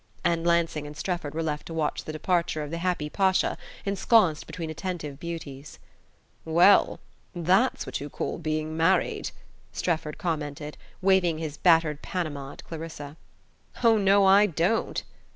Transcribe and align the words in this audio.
And 0.23 0.47
Lansing 0.47 0.87
and 0.87 0.97
Strefford 0.97 1.35
were 1.35 1.43
left 1.43 1.67
to 1.67 1.75
watch 1.75 2.05
the 2.05 2.11
departure 2.11 2.63
of 2.63 2.71
the 2.71 2.79
happy 2.79 3.07
Pasha 3.07 3.55
ensconced 3.85 4.47
between 4.47 4.71
attentive 4.71 5.19
beauties. 5.19 5.77
"Well 6.43 6.99
that's 7.35 7.85
what 7.85 8.01
you 8.01 8.09
call 8.09 8.39
being 8.39 8.75
married!" 8.75 9.29
Strefford 9.71 10.17
commented, 10.17 10.75
waving 11.03 11.37
his 11.37 11.55
battered 11.55 12.01
Panama 12.01 12.53
at 12.53 12.63
Clarissa. 12.63 13.15
"Oh, 13.83 13.99
no, 13.99 14.25
I 14.25 14.47
don't!" 14.47 15.03